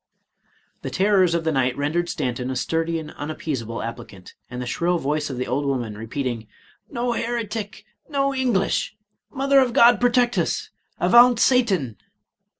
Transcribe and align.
The 0.81 0.89
terrors 0.89 1.35
of 1.35 1.43
the 1.43 1.51
night 1.51 1.77
rendered 1.77 2.09
Stanton 2.09 2.49
a 2.49 2.55
sturdy 2.55 2.97
and 2.97 3.11
unappeasable 3.11 3.83
applicant; 3.83 4.33
and 4.49 4.59
the 4.59 4.65
shrill 4.65 4.97
voice 4.97 5.29
of 5.29 5.37
the 5.37 5.45
old 5.45 5.63
woman, 5.63 5.95
repeating," 5.95 6.47
no 6.89 7.11
heretic— 7.11 7.85
^no 8.11 8.35
English— 8.35 8.97
Mother 9.29 9.59
of 9.59 9.73
God 9.73 10.01
protect 10.01 10.39
us— 10.39 10.71
avaunt 10.99 11.37
Satan 11.39 11.97